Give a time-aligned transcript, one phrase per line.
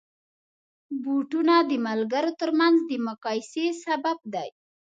[1.03, 4.49] بوټونه د ملګرو ترمنځ د مقایسې سبب دي.